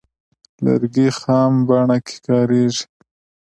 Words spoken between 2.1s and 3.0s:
کاریږي.